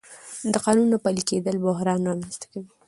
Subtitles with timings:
[0.53, 2.69] د قانون نه پلي کېدل بحران رامنځته کوي